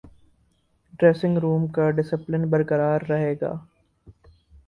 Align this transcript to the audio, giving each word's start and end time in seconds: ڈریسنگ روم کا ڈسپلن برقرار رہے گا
ڈریسنگ 0.99 1.37
روم 1.37 1.67
کا 1.67 1.89
ڈسپلن 1.91 2.49
برقرار 2.49 3.01
رہے 3.09 3.33
گا 3.41 3.53